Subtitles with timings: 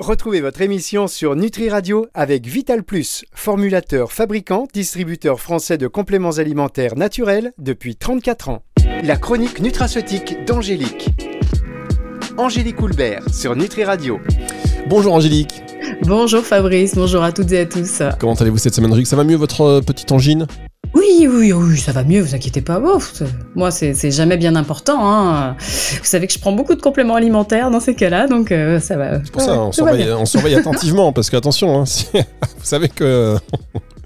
[0.00, 6.38] Retrouvez votre émission sur Nutri Radio avec Vital Plus, formulateur, fabricant, distributeur français de compléments
[6.38, 8.64] alimentaires naturels depuis 34 ans.
[9.04, 11.10] La chronique nutraceutique d'Angélique.
[12.36, 14.18] Angélique Houlbert sur Nutri Radio.
[14.88, 15.62] Bonjour Angélique.
[16.02, 18.02] Bonjour Fabrice, bonjour à toutes et à tous.
[18.18, 20.48] Comment allez-vous cette semaine, Rick Ça va mieux votre euh, petite angine?
[20.94, 22.80] Oui, oui, oui, ça va mieux, vous inquiétez pas.
[23.54, 24.98] moi, c'est jamais bien important.
[25.00, 25.56] Hein.
[25.58, 28.96] Vous savez que je prends beaucoup de compléments alimentaires dans ces cas-là, donc euh, ça
[28.96, 29.22] va.
[29.24, 31.84] C'est pour ça, on, surveille, attentivement, parce que attention, hein,
[32.14, 33.36] vous savez que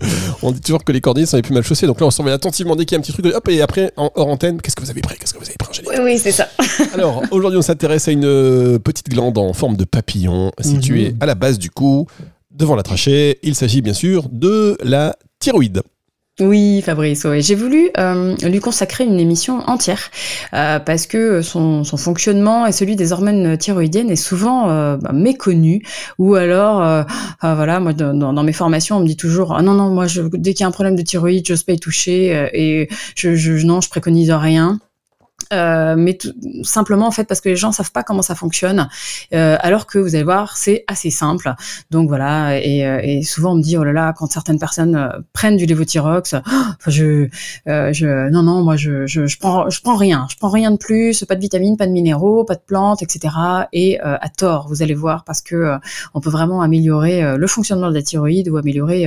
[0.42, 1.86] on dit toujours que les cordillers sont les plus mal chaussés.
[1.86, 3.26] Donc là, on surveille attentivement dès qu'il y a un petit truc.
[3.34, 5.56] Hop, et après, en hors antenne, qu'est-ce que vous avez pris Qu'est-ce que vous avez
[5.58, 6.48] pris, Oui, oui, c'est ça.
[6.94, 11.18] Alors, aujourd'hui, on s'intéresse à une euh, petite glande en forme de papillon située mhm.
[11.20, 12.06] à la base du cou,
[12.50, 13.38] devant la trachée.
[13.42, 15.82] Il s'agit bien sûr de la thyroïde.
[16.40, 20.08] Oui, Fabrice, j'ai voulu euh, lui consacrer une émission entière
[20.54, 25.82] euh, parce que son, fonctionnement et celui des hormones thyroïdiennes est souvent euh, bah, méconnu
[26.18, 29.90] ou alors, ah, voilà, moi dans, mes formations on me dit toujours ah non non
[29.90, 32.88] moi je, dès qu'il y a un problème de thyroïde je pas y toucher et
[33.16, 34.78] je, je non je préconise rien.
[35.52, 36.18] Euh, mais
[36.62, 38.88] simplement en fait parce que les gens savent pas comment ça fonctionne,
[39.32, 41.54] euh, alors que vous allez voir c'est assez simple.
[41.90, 44.94] Donc voilà et, euh, et, souvent on me dit oh là là quand certaines personnes
[44.94, 46.34] euh, prennent du lévothyrox,
[46.86, 47.28] je,
[47.66, 50.76] je non non moi je, je, je, prends je prends rien, je prends rien de
[50.76, 53.34] plus, pas de vitamines, pas de minéraux, pas de plantes etc.
[53.72, 55.78] Et à tort vous allez voir parce que
[56.12, 59.06] on peut vraiment améliorer le fonctionnement de la thyroïde ou améliorer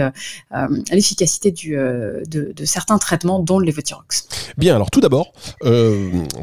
[0.92, 4.28] l'efficacité du de, de, certains traitements dont le lévothyrox.
[4.58, 5.34] Bien alors tout d'abord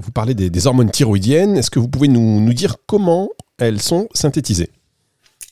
[0.01, 1.57] vous parlez des, hormones thyroïdiennes.
[1.57, 4.71] Est-ce que vous pouvez nous, dire comment elles sont synthétisées?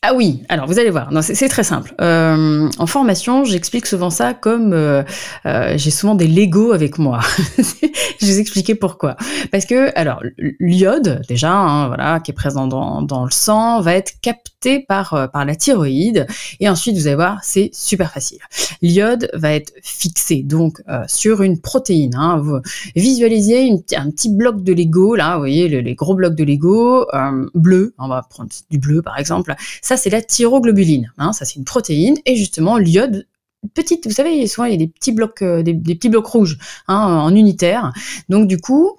[0.09, 1.93] Ah oui, alors vous allez voir, c'est très simple.
[2.01, 5.03] Euh, en formation, j'explique souvent ça comme euh,
[5.47, 7.19] euh, j'ai souvent des Lego avec moi.
[7.59, 9.17] je vais vous expliquer pourquoi.
[9.51, 10.23] Parce que alors
[10.61, 15.31] l'iode déjà, hein, voilà, qui est présent dans, dans, le sang, va être capté par
[15.33, 16.27] par la thyroïde
[16.61, 18.39] et ensuite vous allez voir, c'est super facile.
[18.83, 22.15] L'iode va être fixé donc sur une protéine.
[22.15, 22.39] Hein.
[22.39, 22.61] Vous
[22.95, 27.07] visualisez un petit bloc de Lego là, vous voyez les, les gros blocs de Lego
[27.55, 27.93] bleu.
[27.99, 31.13] On va prendre du bleu par exemple ça, c'est la thyroglobuline.
[31.19, 32.17] Hein, ça, c'est une protéine.
[32.25, 33.27] Et justement, l'iode
[33.75, 36.59] petite, vous savez, souvent il y a des petits blocs, euh, des, petits blocs rouges
[36.89, 37.93] hein, en unitaire.
[38.29, 38.93] Donc du coup,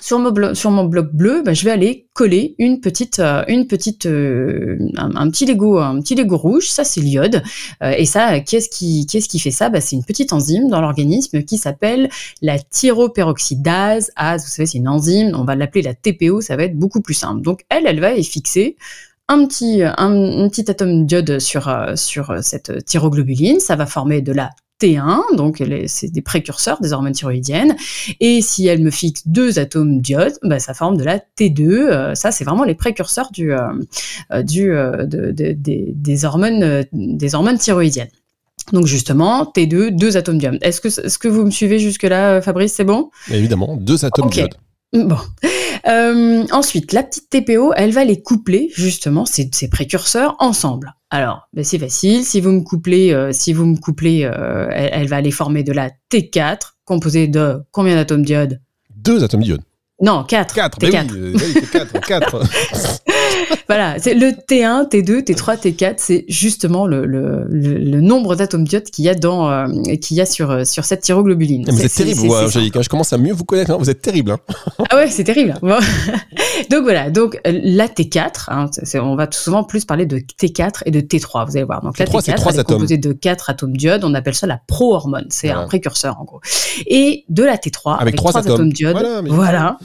[0.00, 4.76] sur mon, bloc, bleu, bah, je vais aller coller une petite, euh, une petite, euh,
[4.96, 6.68] un, petit Lego, un petit Lego rouge.
[6.68, 7.40] Ça, c'est l'iode.
[7.80, 9.68] et ça, qu'est-ce qui, fait ça?
[9.68, 12.10] Bah, C'est une petite enzyme dans l'organisme qui s'appelle
[12.40, 14.10] la thyroperoxydase.
[14.16, 15.36] Vous savez, c'est une enzyme.
[15.36, 16.40] On va l'appeler la TPO.
[16.40, 17.40] Ça va être beaucoup plus simple.
[17.40, 18.76] Donc, elle, elle va y fixer
[19.32, 24.32] un petit, un, petit atome d'iode sur, euh, sur cette thyroglobuline, ça va former de
[24.32, 24.50] la
[24.80, 27.76] T1, donc c'est des précurseurs des hormones thyroïdiennes.
[28.20, 31.62] Et si elle me fixe deux atomes d'iode, bah, ça forme de la T2.
[31.62, 34.72] Euh, ça, c'est vraiment les précurseurs du, euh, du,
[35.06, 38.10] des, hormones, des hormones thyroïdiennes.
[38.72, 40.58] Donc justement, T2, deux atomes d'iode.
[40.62, 42.74] Est-ce que, est -ce que vous me suivez jusque-là, Fabrice?
[42.74, 43.10] C'est bon?
[43.30, 44.56] Évidemment, deux atomes d'iode.
[44.92, 45.16] Bon.
[45.88, 50.94] Euh, ensuite, la petite TPO, elle va les coupler justement ces, ces précurseurs ensemble.
[51.10, 52.24] Alors, ben c'est facile.
[52.24, 55.72] Si vous me couplez, euh, si vous me couplez, euh, elle, va aller former de
[55.72, 58.60] la T4 composée de combien d'atomes d'iode?
[58.96, 59.62] Deux atomes d'iode.
[60.00, 60.54] Non, 4.
[60.54, 61.14] 4, t 4.
[61.14, 62.42] Oui, oui, 4, 4.
[63.68, 68.84] voilà, c'est le T1, T2, T3, T4, c'est justement le, le, le, nombre d'atomes d'iode
[68.84, 69.66] qu'il y a dans euh,
[70.00, 71.64] qu'il y a sur euh, sur cette thyroglobuline.
[71.68, 72.76] vous êtes terrible, vous, Angélique.
[72.76, 73.70] Hein, je commence à mieux vous connaître.
[73.70, 74.32] Hein, vous êtes terrible.
[74.32, 74.38] Hein.
[74.90, 75.54] ah ouais, c'est terrible.
[76.70, 78.70] donc voilà, donc la T4, hein,
[79.00, 81.46] on va souvent plus parler de T4 et de T3.
[81.46, 81.82] Vous allez voir.
[81.82, 84.04] Donc la T4 est, est composée de 4 atomes d'iode.
[84.04, 85.26] On appelle ça la pro-hormone.
[85.30, 86.40] C'est un précurseur en gros.
[86.86, 88.92] Et de la T3 avec, 3, atomes, d'iode.
[88.92, 89.22] Voilà.
[89.28, 89.78] voilà.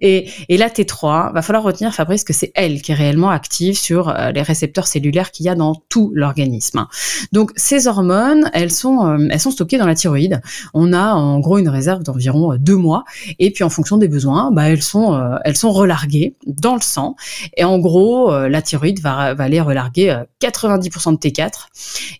[0.00, 4.08] et, et la T3, va falloir retenir Fabrice que c'est elle qui réellement active sur
[4.08, 6.86] euh, les récepteurs cellulaires qu'il y a dans tout l'organisme.
[7.32, 10.40] Donc ces hormones, elles sont, euh, elles sont stockées dans la thyroïde.
[10.74, 13.04] On a en gros une réserve d'environ euh, deux mois,
[13.38, 17.16] et puis en fonction des besoins, bah, elles sont, elles sont relarguées dans le sang.
[17.56, 21.50] Et en gros, la thyroïde va, va aller relarguer 90% de T4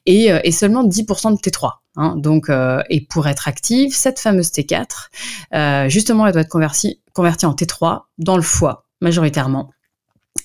[0.06, 1.72] et, et seulement 10% de T3.
[1.96, 2.50] Hein, donc,
[2.88, 8.02] et pour être active, cette fameuse T4, justement, elle doit être convertie, convertie en T3
[8.18, 9.70] dans le foie majoritairement.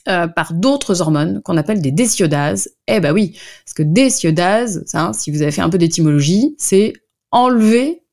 [0.08, 2.70] Euh, par d'autres hormones qu'on appelle des déciodases.
[2.88, 6.94] Eh ben oui, parce que déciodase, si vous avez fait un peu d'étymologie, c'est
[7.32, 8.04] enlever,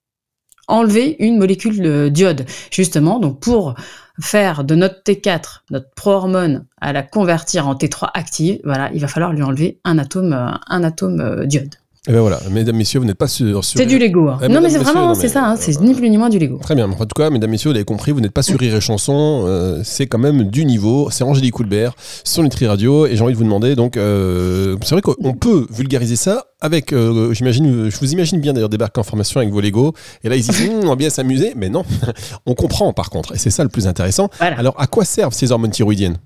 [0.69, 2.47] enlever une molécule d'iode.
[2.71, 3.75] Justement, donc pour
[4.19, 9.09] faire de notre T4, notre pro-hormone, à la convertir en T3 active, voilà, il va
[9.09, 11.75] falloir lui enlever un atome, un atome euh, d'iode.
[12.09, 13.63] Et ben voilà, mesdames, messieurs, vous n'êtes pas sur.
[13.65, 14.27] C'est du Lego.
[14.27, 14.41] Hein.
[14.43, 16.41] Eh, non, mais c'est vraiment, c'est ça, hein, euh, c'est ni plus ni moins du
[16.41, 16.59] Lego.
[16.61, 16.91] Très bien.
[16.91, 19.45] En tout cas, mesdames, messieurs, vous l'avez compris, vous n'êtes pas sur Rire et Chanson.
[19.47, 21.11] euh, c'est quand même du niveau.
[21.13, 21.95] C'est Angélique Coulbert
[22.25, 23.07] sur Nutri Radio.
[23.07, 26.93] Et j'ai envie de vous demander, donc, euh, c'est vrai qu'on peut vulgariser ça avec,
[26.93, 29.95] euh, j'imagine, je vous imagine bien d'ailleurs débarquer en formation avec vos Lego.
[30.25, 31.53] Et là, ils disent, Hum, on va bien s'amuser.
[31.55, 31.85] Mais non,
[32.47, 33.37] on comprend par contre.
[33.37, 34.29] Et c'est ça le plus intéressant.
[34.39, 34.59] Voilà.
[34.59, 36.17] Alors, à quoi servent ces hormones thyroïdiennes?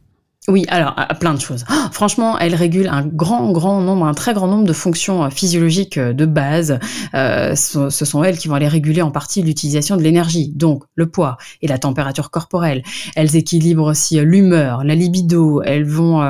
[0.49, 1.65] Oui, alors plein de choses.
[1.69, 5.31] Ah, franchement, elle régule un grand, grand nombre, un très grand nombre de fonctions euh,
[5.31, 6.79] physiologiques euh, de base.
[7.15, 11.09] Euh, ce, sont elles qui vont aller réguler en partie l'utilisation de l'énergie, donc le
[11.09, 12.85] poids et la température corporelle.
[13.17, 15.63] Elles équilibrent aussi euh, l'humeur, la libido.
[15.63, 16.23] Elles vont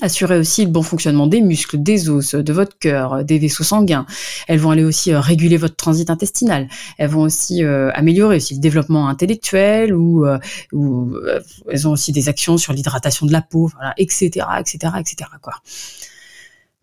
[0.00, 4.06] assurer aussi le bon fonctionnement des muscles, des os, de votre cœur, des vaisseaux sanguins.
[4.46, 6.68] Elles vont aller aussi euh, réguler votre transit intestinal.
[6.98, 10.38] Elles vont aussi euh, améliorer aussi le développement intellectuel ou, euh,
[10.72, 11.40] ou euh,
[11.70, 15.30] elles ont aussi des actions sur l'hydratation de la peau, etc., etc., etc.
[15.42, 15.54] Quoi.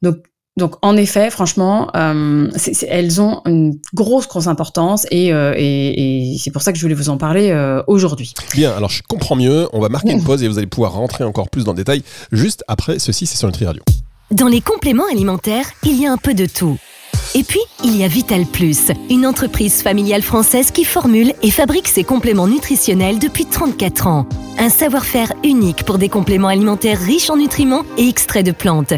[0.02, 0.18] Donc
[0.58, 2.50] donc en effet, franchement, euh,
[2.88, 6.84] elles ont une grosse grosse importance et, euh, et, et c'est pour ça que je
[6.84, 8.34] voulais vous en parler euh, aujourd'hui.
[8.54, 9.68] Bien, alors je comprends mieux.
[9.74, 12.04] On va marquer une pause et vous allez pouvoir rentrer encore plus dans le détail
[12.32, 13.26] juste après ceci.
[13.26, 13.84] C'est sur Nutri Radio.
[14.32, 16.78] Dans les compléments alimentaires, il y a un peu de tout.
[17.34, 21.88] Et puis, il y a Vital Plus, une entreprise familiale française qui formule et fabrique
[21.88, 24.26] ses compléments nutritionnels depuis 34 ans.
[24.58, 28.94] Un savoir-faire unique pour des compléments alimentaires riches en nutriments et extraits de plantes.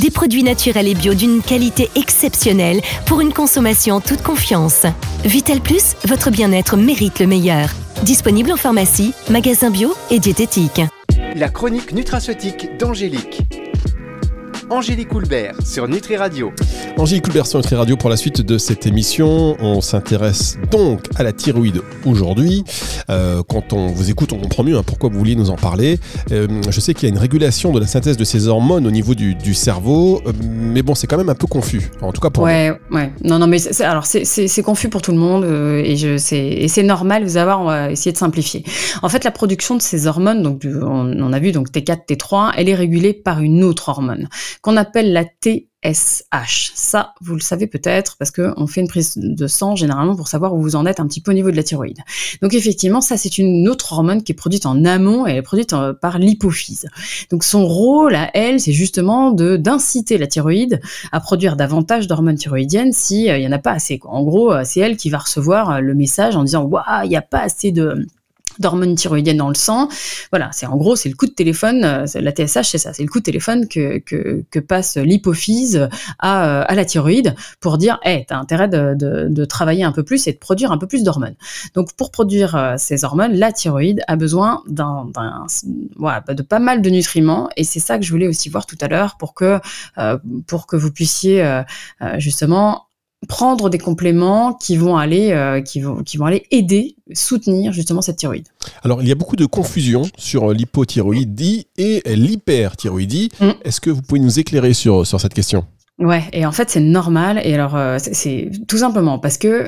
[0.00, 4.86] Des produits naturels et bio d'une qualité exceptionnelle pour une consommation toute confiance.
[5.24, 7.70] Vital Plus, votre bien-être mérite le meilleur.
[8.04, 10.82] Disponible en pharmacie, magasin bio et diététique.
[11.34, 13.67] La chronique nutraceutique d'Angélique.
[14.70, 16.52] Angélique Coulbert sur Nutri Radio.
[16.98, 19.56] Angélique Coulbert sur Nutri Radio pour la suite de cette émission.
[19.60, 22.64] On s'intéresse donc à la thyroïde aujourd'hui.
[23.08, 25.98] Euh, quand on vous écoute, on comprend mieux hein, pourquoi vous vouliez nous en parler.
[26.32, 28.90] Euh, je sais qu'il y a une régulation de la synthèse de ces hormones au
[28.90, 31.90] niveau du, du cerveau, euh, mais bon, c'est quand même un peu confus.
[32.02, 32.52] En tout cas pour moi.
[32.52, 33.10] Ouais, ouais.
[33.24, 35.78] Non, non, mais c'est- c'est- alors c'est- c'est c'est confus pour tout le monde euh,
[35.82, 37.24] et je c'est et c'est normal.
[37.24, 38.64] Vous allez voir, on va essayer de simplifier.
[39.02, 42.04] En fait, la production de ces hormones, donc du- on, on a vu donc T4,
[42.06, 44.28] T3, elle est régulée par une autre hormone
[44.60, 46.72] qu'on appelle la TSH.
[46.74, 50.28] Ça, vous le savez peut-être parce que on fait une prise de sang généralement pour
[50.28, 51.98] savoir où vous en êtes un petit peu au niveau de la thyroïde.
[52.42, 55.42] Donc effectivement, ça c'est une autre hormone qui est produite en amont et elle est
[55.42, 56.88] produite euh, par l'hypophyse.
[57.30, 60.80] Donc son rôle à elle, c'est justement d'inciter la thyroïde
[61.12, 64.00] à produire davantage d'hormones thyroïdiennes si il y en a pas assez.
[64.04, 67.08] En gros, euh, c'est elle qui va recevoir euh, le message en disant waouh, il
[67.08, 68.06] n'y a pas assez de
[68.58, 69.88] d'hormones thyroïdiennes dans le sang.
[70.30, 73.02] Voilà, c'est en gros, c'est le coup de téléphone, euh, la TSH, c'est ça, c'est
[73.02, 75.88] le coup de téléphone que, que, passe l'hypophyse
[76.18, 80.02] à, euh, à la thyroïde pour dire, hey, t'as intérêt de, de, travailler un peu
[80.02, 81.36] plus et de produire un peu plus d'hormones.
[81.74, 85.06] Donc, pour produire euh, ces hormones, la thyroïde a besoin d'un,
[85.96, 88.76] voilà, de pas mal de nutriments et c'est ça que je voulais aussi voir tout
[88.80, 89.58] à l'heure pour que,
[90.46, 91.62] pour que vous puissiez
[92.18, 92.87] justement
[93.26, 98.00] prendre des compléments qui vont aller euh, qui vont qui vont aller aider soutenir justement
[98.00, 98.46] cette thyroïde.
[98.84, 103.30] Alors, il y a beaucoup de confusion sur l'hypothyroïdie et l'hyperthyroïdie.
[103.40, 103.50] Mm.
[103.64, 105.64] Est-ce que vous pouvez nous éclairer sur, sur cette question?
[105.98, 107.40] Ouais, et en fait c'est normal.
[107.44, 109.66] Et alors euh, c'est- tout simplement parce que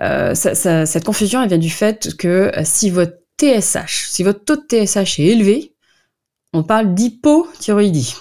[0.00, 4.22] euh, ça- ça- cette confusion elle vient du fait que euh, si votre TSH, si
[4.22, 5.74] votre taux de TSH est élevé,
[6.52, 8.14] on parle d'hypothyroïdie,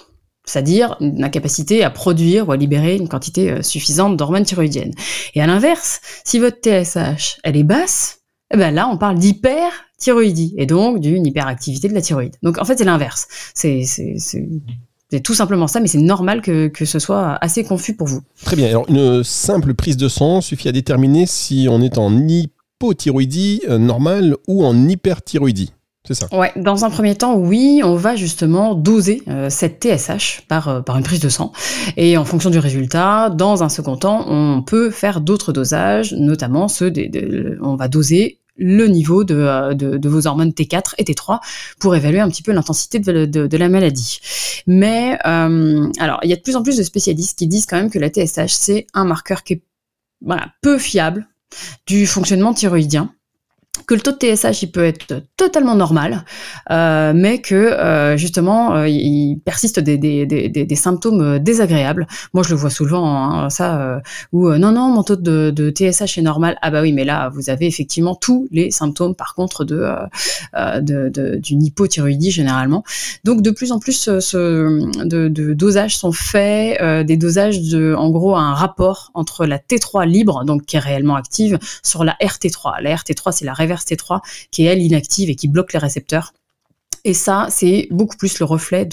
[0.51, 4.93] c'est-à-dire une incapacité à produire ou à libérer une quantité euh, suffisante d'hormones thyroïdiennes.
[5.33, 8.19] Et à l'inverse, si votre TSH elle est basse,
[8.53, 12.35] eh ben là on parle d'hyperthyroïdie et donc d'une hyperactivité de la thyroïde.
[12.43, 13.27] Donc en fait c'est l'inverse.
[13.53, 18.21] C'est tout simplement ça, mais c'est normal que, que ce soit assez confus pour vous.
[18.45, 18.67] Très bien.
[18.67, 23.77] Alors, une simple prise de sang suffit à déterminer si on est en hypothyroïdie euh,
[23.77, 25.73] normale ou en hyperthyroïdie.
[26.31, 30.81] Ouais, dans un premier temps, oui, on va justement doser euh, cette TSH par, euh,
[30.81, 31.51] par une prise de sang.
[31.97, 36.67] Et en fonction du résultat, dans un second temps, on peut faire d'autres dosages, notamment
[36.67, 40.93] ceux des, des- on va doser le niveau de, euh, de, de vos hormones T4
[40.97, 41.39] et T3
[41.79, 44.19] pour évaluer un petit peu l'intensité de, de- de la maladie.
[44.67, 47.77] Mais euh, alors, il y a de plus en plus de spécialistes qui disent quand
[47.77, 49.61] même que la TSH, c'est un marqueur qui est
[50.23, 51.27] voilà, peu fiable
[51.87, 53.11] du fonctionnement thyroïdien
[53.87, 56.25] que le taux de TSH il peut être totalement normal,
[56.71, 62.05] euh, mais que euh, justement euh, il persiste des, des, des, des, symptômes désagréables.
[62.33, 64.01] Moi je le vois souvent hein, ça
[64.33, 66.57] où non non mon taux de, TSH est normal.
[66.61, 69.95] Ah bah oui mais là vous avez effectivement tous les symptômes par contre de,
[71.37, 72.83] d'une hypothyroïdie généralement.
[73.23, 78.35] Donc de plus en plus de, de dosages sont faits, des dosages de en gros
[78.35, 82.81] un rapport entre la T3 libre donc qui est réellement active sur la RT3.
[82.81, 86.33] La RT3, c'est la reverse T3 qui est elle inactive et qui bloque les récepteurs.
[87.03, 88.87] Et ça, c'est beaucoup plus le reflet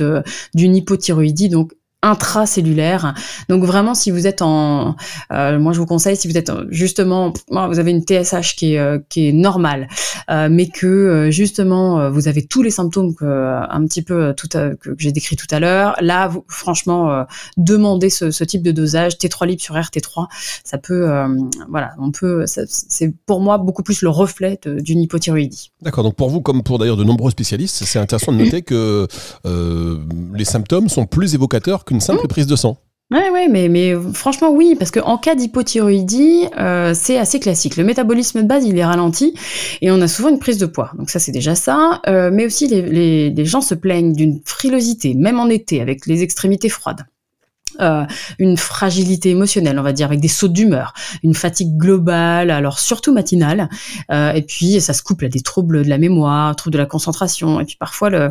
[0.55, 3.15] d'une hypothyroïdie, donc intracellulaire.
[3.49, 4.95] Donc vraiment, si vous êtes en,
[5.33, 8.79] euh, moi je vous conseille, si vous êtes justement, vous avez une TSH qui est
[8.79, 9.89] euh, qui est normale,
[10.31, 14.95] euh, mais que justement vous avez tous les symptômes que un petit peu tout que
[14.99, 15.97] j'ai décrit tout à l'heure.
[16.01, 17.27] Là, franchement,
[17.57, 20.27] demandez ce, ce, type de dosage T3 libre sur RT3,
[20.65, 21.09] ça peut,
[21.69, 25.73] voilà, on peut, c'est pour moi beaucoup plus le reflet d'une hypothyroïdie.
[25.83, 26.05] D'accord.
[26.05, 29.09] Donc pour vous, comme pour d'ailleurs de nombreux spécialistes, c'est intéressant de noter que
[30.35, 32.29] les symptômes sont plus évocateurs qu'une simple mmh.
[32.29, 32.79] prise de sang.
[33.11, 37.79] Ouais, mais, mais franchement, oui, parce qu'en cas d'hypothyroïdie, euh, c'est assez classique.
[37.79, 39.33] Le métabolisme de base, il est ralenti
[39.81, 40.93] et on a souvent une prise de poids.
[40.99, 42.03] Donc ça, c'est déjà ça.
[42.07, 46.23] Euh, mais aussi, les, les gens se plaignent d'une frilosité, même en été, avec les
[46.23, 47.07] extrémités froides.
[47.81, 48.05] Euh,
[48.39, 53.13] une fragilité émotionnelle, on va dire, avec des sauts d'humeur, une fatigue globale, alors surtout
[53.13, 53.69] matinale,
[54.11, 56.87] euh, et puis ça se couple à des troubles de la mémoire, troubles de la
[56.87, 58.31] concentration, et puis parfois euh,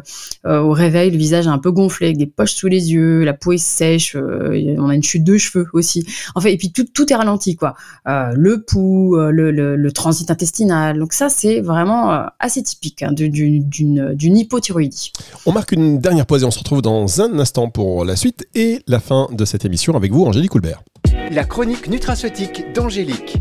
[0.60, 3.34] au réveil, le visage est un peu gonflé, avec des poches sous les yeux, la
[3.34, 6.06] peau est sèche, on a une chute de cheveux aussi.
[6.36, 7.76] En fait, et puis tout, tout est ralenti, quoi.
[8.06, 15.14] le pouls, le, le, transit intestinal, donc ça c'est vraiment assez typique hein, d'une hypothyroïdie.
[15.46, 18.48] On marque une dernière pause et on se retrouve dans un instant pour la suite
[18.54, 20.84] et la fin de cette émission avec vous, Angélique Coulbert.
[21.32, 23.38] La chronique nutraceutique d'Angélique.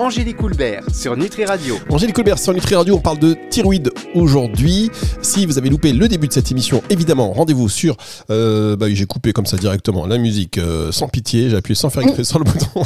[0.00, 1.76] Angélique Coulbert sur Nutri Radio.
[1.90, 4.90] Angélique Coulbert sur Nutri Radio, on parle de thyroïde aujourd'hui.
[5.20, 7.98] Si vous avez loupé le début de cette émission, évidemment, rendez-vous sur.
[8.30, 11.90] Euh, bah j'ai coupé comme ça directement la musique euh, sans pitié, j'ai appuyé sans
[11.90, 12.82] faire exprès sur le bouton.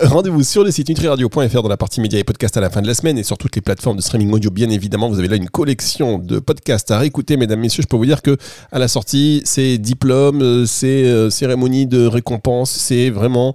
[0.00, 2.86] rendez-vous sur le site nutriradio.fr dans la partie médias et podcasts à la fin de
[2.86, 5.10] la semaine et sur toutes les plateformes de streaming audio, bien évidemment.
[5.10, 7.82] Vous avez là une collection de podcasts à réécouter, mesdames, messieurs.
[7.82, 8.38] Je peux vous dire que
[8.72, 13.54] à la sortie, c'est diplômes, euh, c'est cérémonie de récompense, c'est vraiment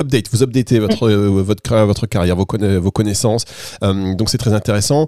[0.00, 2.46] update, vous updatez votre, euh, votre, votre carrière, vos,
[2.80, 3.44] vos connaissances.
[3.82, 5.06] Euh, donc c'est très intéressant.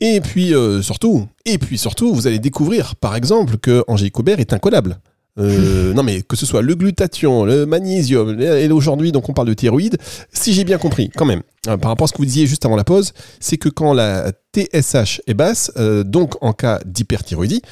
[0.00, 4.52] Et puis surtout, et puis surtout, vous allez découvrir, par exemple, que Angélique Aubert est
[4.52, 4.98] incollable.
[5.38, 9.54] non mais que ce soit le glutathion, le magnésium, et aujourd'hui donc on parle de
[9.54, 9.96] thyroïde,
[10.32, 12.76] si j'ai bien compris quand même, par rapport à ce que vous disiez juste avant
[12.76, 15.72] la pause, c'est que quand la TSH est basse,
[16.04, 17.62] donc en cas d'hyperthyroïdie,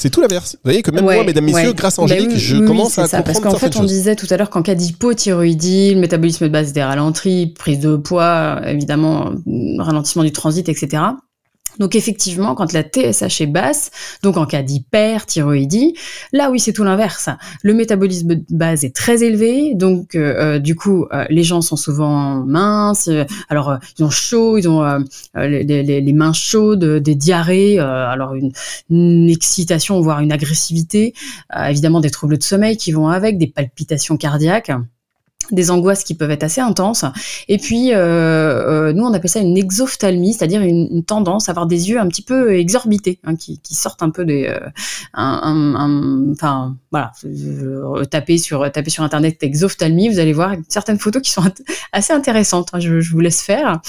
[0.00, 0.54] c'est tout l'inverse.
[0.54, 3.18] Vous voyez que même moi, mesdames, messieurs, grâce à Angélique, bah je commence à ça,
[3.18, 6.50] comprendre Parce qu'en fait, on disait tout à l'heure qu'en cas d'hypothyroïdie, le métabolisme de
[6.50, 9.32] base est ralenti, prise de poids, évidemment,
[9.78, 11.02] ralentissement du transit, etc.
[11.80, 13.90] Donc effectivement, quand la TSH est basse,
[14.22, 15.94] donc en cas d'hyperthyroïdie,
[16.32, 17.30] là oui c'est tout l'inverse.
[17.62, 21.62] Le métabolisme de base est très élevé, donc euh, euh, du coup euh, les gens
[21.62, 23.08] sont souvent minces,
[23.48, 24.84] alors ils ont chaud, ils ont
[25.34, 28.52] les, mains chaudes, des diarrhées, alors une,
[28.90, 31.14] une, excitation voire une agressivité,
[31.66, 34.70] évidemment des troubles de sommeil qui vont avec, des palpitations cardiaques
[35.52, 37.04] des angoisses qui peuvent être assez intenses.
[37.48, 41.66] Et puis, euh, euh, nous, on appelle ça une exophthalmie, c'est-à-dire une, tendance à avoir
[41.66, 44.46] des yeux un petit peu exorbités, hein, qui, sortent un peu des...
[44.46, 44.60] Euh,
[46.32, 47.12] enfin, voilà,
[48.10, 51.42] tapez sur, tapez sur Internet exophthalmie, vous allez voir certaines photos qui sont
[51.92, 53.80] assez intéressantes, hein, je, vous laisse faire.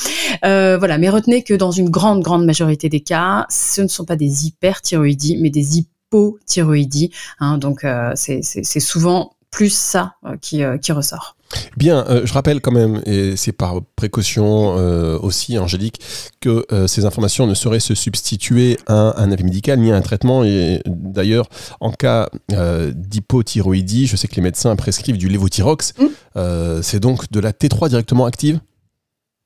[0.45, 4.05] Euh, voilà, mais retenez que dans une grande, grande majorité des cas, ce ne sont
[4.05, 7.11] pas des hyperthyroïdies, mais des hypothyroïdies.
[7.39, 11.35] Hein, donc, euh, c'est souvent plus ça qui, qui ressort.
[11.77, 15.99] Bien, euh, je rappelle quand même, et c'est par précaution euh, aussi, Angélique,
[16.39, 20.01] que euh, ces informations ne sauraient se substituer à un avis médical ni à un
[20.01, 20.43] traitement.
[20.43, 21.47] Et d'ailleurs,
[21.79, 25.93] en cas d'hypothyroïdie, je sais que les médecins prescrivent du lévothyrox.
[25.97, 26.81] Mmh.
[26.81, 28.59] c'est donc de la T3 directement active?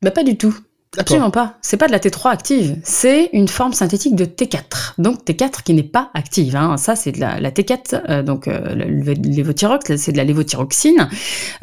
[0.01, 0.55] Bah, Pas du tout.
[0.98, 1.56] Absolument pas.
[1.62, 4.94] C'est pas de la T3 active, c'est une forme synthétique de T4.
[4.98, 6.56] Donc T4 qui n'est pas active.
[6.56, 6.78] Hein.
[6.78, 11.10] Ça, c'est de la, la T4, euh, donc euh, lévothyrox, c'est de la lévothyroxine.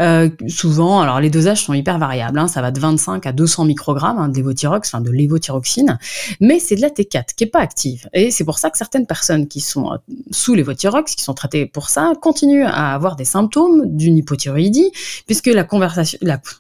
[0.01, 2.39] Euh, souvent, alors les dosages sont hyper variables.
[2.39, 2.49] Hein.
[2.49, 5.99] Ça va de 25 à 200 microgrammes hein, de lévothyrox, enfin de lévothyroxine,
[6.41, 8.09] mais c'est de la T4 qui est pas active.
[8.13, 9.97] Et c'est pour ça que certaines personnes qui sont euh,
[10.31, 14.91] sous lévothyrox, qui sont traitées pour ça, continuent à avoir des symptômes d'une hypothyroïdie,
[15.27, 15.67] puisque la,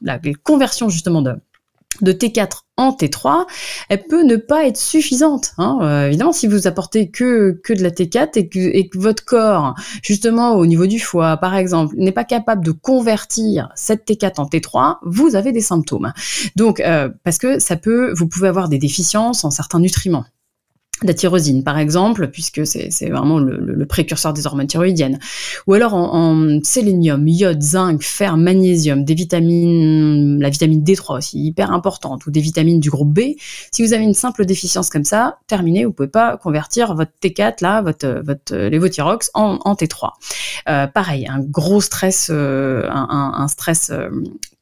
[0.03, 1.35] la conversion justement de
[2.01, 3.45] de T4 en T3,
[3.89, 5.53] elle peut ne pas être suffisante.
[5.59, 5.79] Hein.
[5.83, 8.49] Euh, évidemment, si vous apportez que, que de la T4 et
[8.89, 13.69] que, votre corps, justement au niveau du foie, par exemple, n'est pas capable de convertir
[13.75, 16.13] cette T4 en T3, vous avez des symptômes.
[16.57, 20.25] Donc, euh, parce que ça peut, vous pouvez avoir des déficiences en certains nutriments
[21.07, 25.19] la tyrosine, par exemple, puisque c'est vraiment le, précurseur des hormones thyroïdiennes.
[25.67, 31.73] Ou alors en, sélénium, iode, zinc, fer, magnésium, des vitamines, la vitamine D3 aussi, hyper
[31.73, 33.35] importante, ou des vitamines du groupe B.
[33.71, 37.57] Si vous avez une simple déficience comme ça, terminé, vous pouvez pas convertir votre T4,
[37.61, 40.11] là, votre, votre lévothyrox, en, en T3.
[40.69, 44.09] Euh, pareil, un gros stress, euh, un, stress euh,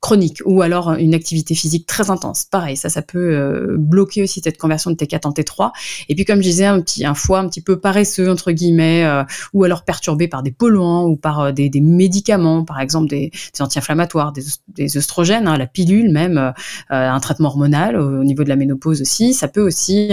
[0.00, 2.45] chronique ou alors une activité physique très intense.
[2.45, 5.73] Pareil, ça, ça peut bloquer aussi cette conversion de T4 en T3.
[6.09, 9.07] Et puis comme je disais, un petit un foie un petit peu paresseux entre guillemets,
[9.52, 14.42] ou alors perturbé par des polluants ou par des, médicaments, par exemple des, anti-inflammatoires, des,
[14.69, 16.52] des oestrogènes, hein, la pilule même,
[16.88, 20.12] un traitement hormonal au, niveau de la ménopause aussi, ça peut aussi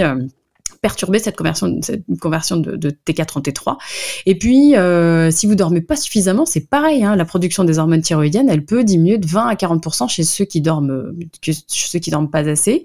[0.80, 3.76] perturber cette conversion, cette conversion de, de, T4 en T3.
[4.26, 7.04] Et puis, euh, si vous dormez pas suffisamment, c'est pareil.
[7.04, 10.44] Hein, la production des hormones thyroïdiennes, elle peut diminuer de 20 à 40% chez ceux
[10.44, 12.82] qui dorment, ceux qui dorment pas assez.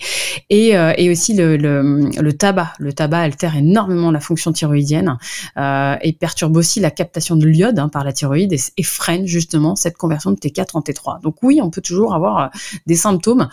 [0.49, 2.73] Et, euh, et aussi le, le, tabac.
[2.79, 5.17] Le tabac altère énormément la fonction thyroïdienne
[5.57, 9.75] euh, et perturbe aussi la captation de l'iode hein, par la thyroïde et, freine justement
[9.75, 11.21] cette conversion de T4 en T3.
[11.21, 12.51] Donc oui, on peut toujours avoir
[12.85, 13.47] des symptômes,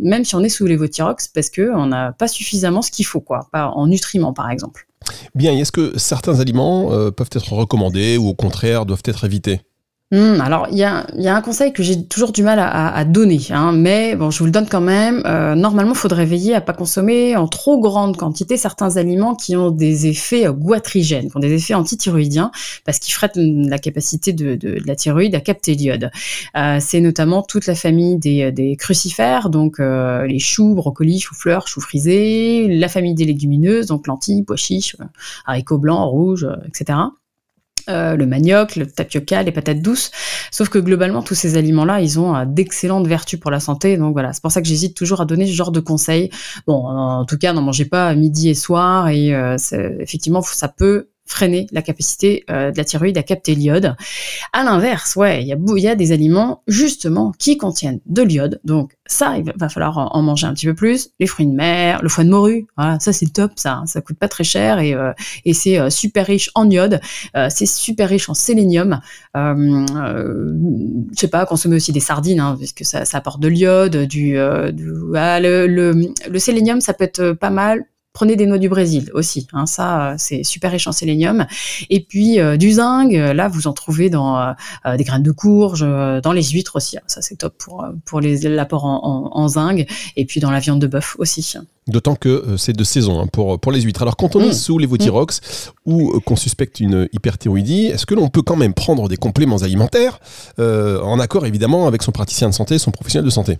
[0.00, 3.20] même si on est sous l'évothyrox, parce que on n'a pas suffisamment ce qu'il faut,
[3.20, 4.86] quoi en nutriments par exemple.
[5.34, 9.60] Bien, est-ce que certains aliments euh, peuvent être recommandés ou au contraire doivent être évités?
[10.10, 13.72] Hmm, alors, il y a, un conseil que j'ai toujours du mal à, donner, hein,
[13.72, 15.22] mais bon, je vous le donne quand même.
[15.24, 19.56] Euh, normalement, il faudrait veiller à pas consommer en trop grande quantité certains aliments qui
[19.56, 22.52] ont des effets euh, goitrigènes, qui ont des effets antithyroïdiens,
[22.84, 26.10] parce qu'ils freinent la capacité de, la thyroïde à capter l'iode.
[26.56, 32.68] Euh, c'est notamment toute la famille des, crucifères, donc les choux, brocolis, choux-fleurs, choux frisés,
[32.68, 34.96] la famille des légumineuses, donc lentilles, pois chiches,
[35.46, 36.98] haricots blancs, rouges, etc.
[37.90, 40.10] Euh, le manioc, le tapioca, les patates douces.
[40.50, 43.96] Sauf que globalement, tous ces aliments-là, ils ont euh, d'excellentes vertus pour la santé.
[43.96, 46.30] Donc voilà, c'est pour ça que j'hésite toujours à donner ce genre de conseils.
[46.66, 49.08] Bon, en tout cas, n'en mangez pas midi et soir.
[49.08, 49.56] Et euh,
[50.00, 53.96] effectivement, ça peut freiner la capacité euh, de la thyroïde à capter l'iode.
[54.52, 58.60] À l'inverse, ouais, il y a, y a des aliments justement qui contiennent de l'iode.
[58.64, 61.10] Donc ça, il va falloir en manger un petit peu plus.
[61.18, 64.18] Les fruits de mer, le foie de morue, voilà, ça c'est top, ça, ça coûte
[64.18, 65.12] pas très cher et, euh,
[65.44, 67.00] et c'est euh, super riche en iode.
[67.48, 69.00] c'est super riche en sélénium.
[69.34, 69.84] je
[71.16, 74.36] sais pas, consommer aussi des sardines, hein, parce que ça, ça apporte de l'iode, du,
[74.72, 79.10] du le, le, le sélénium, ça peut être pas mal Prenez des noix du Brésil
[79.12, 81.46] aussi, hein, ça euh, c'est super riche en sélénium.
[81.90, 84.54] Et puis euh, du zinc, euh, là vous en trouvez dans
[84.96, 88.48] des graines de courge, dans les huîtres aussi, hein, ça c'est top pour pour les
[88.48, 89.84] l'apport en, en, zinc.
[90.14, 91.56] Et puis dans la viande de bœuf aussi.
[91.88, 94.02] D'autant que c'est de saison hein, pour, pour les huîtres.
[94.02, 94.52] Alors quand on est mmh.
[94.52, 95.40] sous l'évothyrox
[95.84, 95.92] mmh.
[95.92, 100.20] ou qu'on suspecte une hyperthyroïdie, est-ce que l'on peut quand même prendre des compléments alimentaires
[100.58, 103.58] en accord évidemment avec son praticien de santé, son professionnel de santé?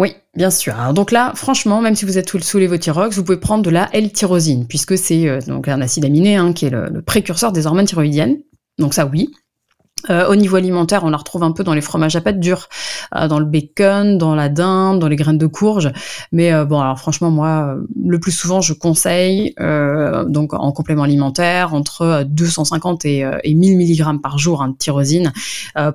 [0.00, 0.74] Oui, bien sûr.
[0.94, 3.86] donc là, franchement, même si vous êtes sous, les l'évothyrox, vous pouvez prendre de la
[3.92, 7.84] L-tyrosine, puisque c'est euh, donc un acide aminé hein, qui est le, précurseur des hormones
[7.84, 8.38] thyroïdiennes.
[8.78, 9.28] Donc ça, oui.
[10.08, 12.68] Euh, au niveau alimentaire, on la retrouve un peu dans les fromages à pâte dure,
[13.14, 15.90] euh, dans le bacon, dans la dinde, dans les graines de courge.
[16.32, 19.54] Mais euh, bon, alors franchement, moi, le plus souvent, je conseille
[20.26, 25.32] donc en complément alimentaire entre 250 et, et 1000 mg par jour hein, de tyrosine.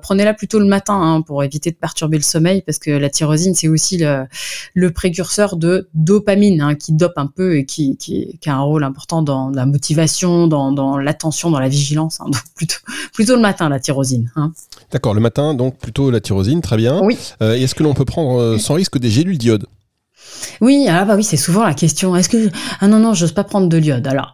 [0.02, 3.54] Prenez-la plutôt le matin hein, pour éviter de perturber le sommeil, parce que la tyrosine,
[3.54, 4.26] c'est aussi le,
[4.74, 8.60] le, précurseur de dopamine, hein, qui dope un peu et qui, qui, qui, a un
[8.60, 12.18] rôle important dans la motivation, dans, dans l'attention, dans la vigilance.
[12.18, 12.78] donc plutôt,
[13.12, 13.95] plutôt le matin, la tyrosine.
[14.36, 14.52] Hein.
[14.92, 17.00] D'accord, le matin, donc plutôt la tyrosine, très bien.
[17.02, 17.18] Oui.
[17.42, 19.66] Euh, est-ce que l'on peut prendre euh, sans risque des gélules d'iode?
[20.60, 22.16] Oui, ah bah oui, c'est souvent la question.
[22.16, 24.06] Est-ce que ah non non, j'ose pas prendre de l'iode.
[24.06, 24.32] Alors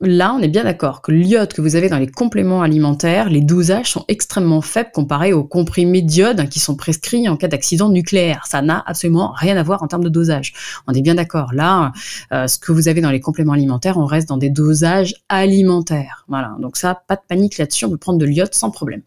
[0.00, 3.40] là, on est bien d'accord que l'iode que vous avez dans les compléments alimentaires, les
[3.40, 8.44] dosages sont extrêmement faibles comparés aux comprimés d'iode qui sont prescrits en cas d'accident nucléaire.
[8.46, 10.52] Ça n'a absolument rien à voir en termes de dosage.
[10.86, 11.52] On est bien d'accord.
[11.52, 11.92] Là,
[12.32, 16.24] euh, ce que vous avez dans les compléments alimentaires, on reste dans des dosages alimentaires.
[16.28, 16.54] Voilà.
[16.60, 17.84] Donc ça, pas de panique là-dessus.
[17.84, 19.02] On peut prendre de l'iode sans problème.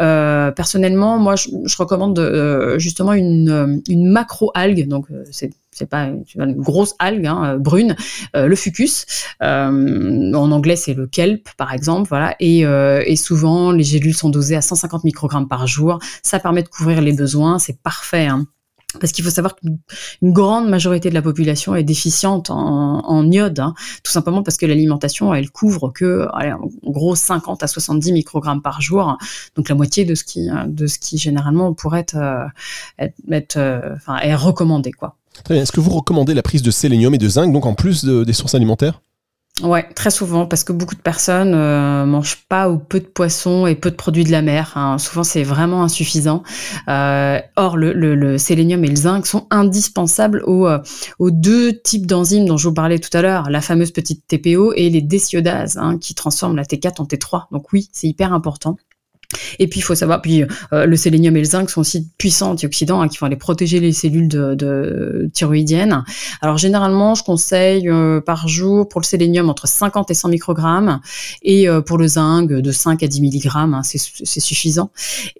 [0.00, 4.88] Euh, personnellement, moi, je, recommande euh, justement une, une macro-algue.
[4.88, 7.96] Donc c'est c'est pas une, grosse algue hein, euh, brune,
[8.36, 9.06] euh, le fucus.
[9.42, 12.08] Euh, en anglais, c'est le kelp, par exemple.
[12.08, 12.36] Voilà.
[12.38, 15.98] Et, et, souvent, les gélules sont dosées à 150 microgrammes par jour.
[16.22, 17.58] Ça permet de couvrir les besoins.
[17.58, 18.26] C'est parfait.
[18.26, 18.46] Hein.
[18.98, 19.78] Parce qu'il faut savoir qu'une
[20.22, 23.74] grande majorité de la population est déficiente en, en iode, hein.
[24.02, 28.62] tout simplement parce que l'alimentation, elle couvre que, allez, en gros, 50 à 70 microgrammes
[28.62, 29.16] par jour,
[29.54, 32.18] donc la moitié de ce qui, de ce qui généralement pourrait être,
[33.30, 35.19] être, enfin, est recommandé, quoi.
[35.48, 38.32] Est-ce que vous recommandez la prise de sélénium et de zinc, donc en plus des
[38.32, 39.00] sources alimentaires?
[39.62, 43.66] Ouais, très souvent, parce que beaucoup de personnes euh, mangent pas ou peu de poissons
[43.66, 44.72] et peu de produits de la mer.
[44.74, 44.96] Hein.
[44.96, 46.42] Souvent, c'est vraiment insuffisant.
[46.88, 50.78] Euh, or, le, sélénium et le zinc sont indispensables aux, euh,
[51.18, 54.72] aux deux types d'enzymes dont je vous parlais tout à l'heure, la fameuse petite TPO
[54.76, 57.44] et les déciodases, hein, qui transforment la T4 en T3.
[57.52, 58.76] Donc oui, c'est hyper important.
[59.58, 62.50] Et puis il faut savoir, puis euh, le sélénium et le zinc sont aussi puissants
[62.52, 66.04] antioxydants hein, qui vont aller protéger les cellules de, de thyroïdiennes.
[66.40, 71.00] Alors généralement, je conseille euh, par jour pour le sélénium entre 50 et 100 microgrammes
[71.42, 74.90] et euh, pour le zinc de 5 à 10 milligrammes, hein, c'est suffisant.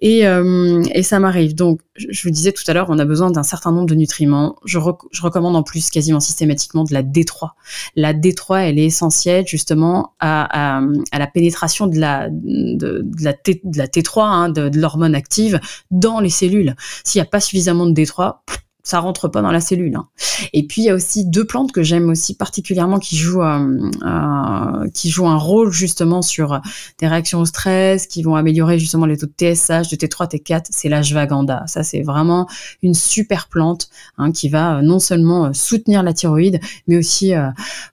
[0.01, 1.55] Et, et ça m'arrive.
[1.55, 4.55] Donc je vous disais tout à l'heure, on a besoin d'un certain nombre de nutriments.
[4.65, 4.79] Je,
[5.11, 7.49] je, recommande en plus quasiment systématiquement de la D3.
[7.95, 13.77] La D3, elle est essentielle justement à, à, la pénétration de la, de, la, de
[13.77, 16.75] la T3, hein, de, l'hormone active, dans les cellules.
[17.03, 18.39] S'il n'y a pas suffisamment de D3,
[18.83, 19.95] ça rentre pas dans la cellule.
[19.95, 20.07] Hein.
[20.53, 23.89] Et puis il y a aussi deux plantes que j'aime aussi particulièrement qui jouent euh,
[24.03, 26.59] euh, qui jouent un rôle justement sur
[26.99, 30.65] des réactions au stress, qui vont améliorer justement les taux de TSH, de T3, T4.
[30.69, 31.63] C'est l'ashwagandha.
[31.67, 32.47] Ça c'est vraiment
[32.81, 37.33] une super plante hein, qui va euh, non seulement soutenir la thyroïde, mais aussi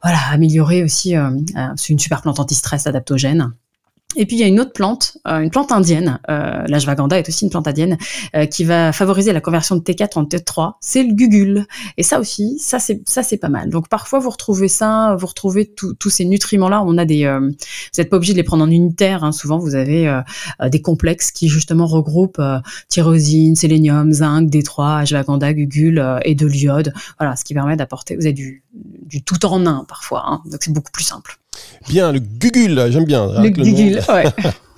[0.02, 1.14] voilà améliorer aussi.
[1.76, 3.52] c'est une super plante anti-stress adaptogène.
[4.16, 7.28] Et puis il y a une autre plante, euh, une plante indienne, euh, l'ashwagandha est
[7.28, 7.98] aussi une plante indienne,
[8.34, 11.66] euh, qui va favoriser la conversion de T4 en T3, c'est le gugule.
[11.98, 13.68] Et ça aussi, ça c'est ça c'est pas mal.
[13.68, 16.82] Donc parfois vous retrouvez ça, vous retrouvez tous ces nutriments-là.
[16.86, 17.48] On a des, euh, vous
[17.98, 19.24] n'êtes pas obligé de les prendre en unitaire.
[19.24, 19.32] Hein.
[19.32, 22.40] Souvent vous avez euh, des complexes qui justement regroupent
[22.88, 26.94] tyrosine, sélénium, zinc, D3, ashwagandha, gugule et de l'iode.
[27.18, 28.16] Voilà, ce qui permet d'apporter.
[28.16, 30.42] Vous avez du, du tout en un parfois, hein.
[30.50, 31.38] donc c'est beaucoup plus simple.
[31.88, 33.42] Bien, le Gugul, j'aime bien.
[33.42, 34.24] Le Gugul, ouais.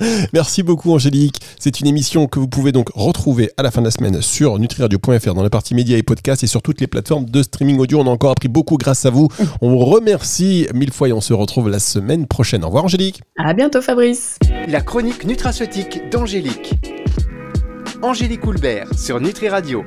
[0.32, 1.40] Merci beaucoup Angélique.
[1.58, 4.58] C'est une émission que vous pouvez donc retrouver à la fin de la semaine sur
[4.58, 8.00] nutriradio.fr dans la partie médias et podcasts et sur toutes les plateformes de streaming audio.
[8.00, 9.28] On a encore appris beaucoup grâce à vous.
[9.60, 12.64] On vous remercie mille fois et on se retrouve la semaine prochaine.
[12.64, 13.20] Au revoir Angélique.
[13.38, 14.38] À bientôt Fabrice.
[14.68, 16.74] La chronique nutraceutique d'Angélique.
[18.02, 19.78] Angélique Houlbert sur Nutri Radio.